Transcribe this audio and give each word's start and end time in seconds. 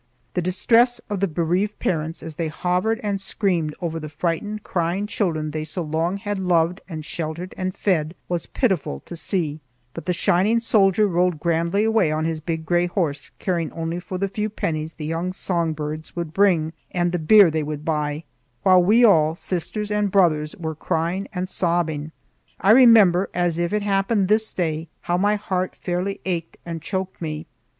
The 0.33 0.41
distress 0.41 0.99
of 1.11 1.19
the 1.19 1.27
bereaved 1.27 1.77
parents, 1.77 2.23
as 2.23 2.33
they 2.33 2.47
hovered 2.47 2.99
and 3.03 3.21
screamed 3.21 3.75
over 3.79 3.99
the 3.99 4.09
frightened 4.09 4.63
crying 4.63 5.05
children 5.05 5.51
they 5.51 5.63
so 5.63 5.83
long 5.83 6.17
had 6.17 6.39
loved 6.39 6.81
and 6.89 7.05
sheltered 7.05 7.53
and 7.55 7.75
fed, 7.75 8.15
was 8.27 8.47
pitiful 8.47 9.01
to 9.01 9.15
see; 9.15 9.59
but 9.93 10.07
the 10.07 10.11
shining 10.13 10.59
soldier 10.59 11.05
rode 11.07 11.39
grandly 11.39 11.83
away 11.83 12.11
on 12.11 12.25
his 12.25 12.39
big 12.41 12.65
gray 12.65 12.87
horse, 12.87 13.29
caring 13.37 13.71
only 13.73 13.99
for 13.99 14.17
the 14.17 14.27
few 14.27 14.49
pennies 14.49 14.93
the 14.93 15.05
young 15.05 15.33
songbirds 15.33 16.15
would 16.15 16.33
bring 16.33 16.73
and 16.89 17.11
the 17.11 17.19
beer 17.19 17.51
they 17.51 17.61
would 17.61 17.85
buy, 17.85 18.23
while 18.63 18.81
we 18.81 19.05
all, 19.05 19.35
sisters 19.35 19.91
and 19.91 20.09
brothers, 20.09 20.55
were 20.55 20.73
crying 20.73 21.27
and 21.31 21.47
sobbing. 21.47 22.11
I 22.59 22.71
remember, 22.71 23.29
as 23.35 23.59
if 23.59 23.71
it 23.71 23.83
happened 23.83 24.29
this 24.29 24.51
day, 24.51 24.87
how 25.01 25.17
my 25.19 25.35
heart 25.35 25.75
fairly 25.75 26.19
ached 26.25 26.57
and 26.65 26.81
choked 26.81 27.21
me. 27.21 27.45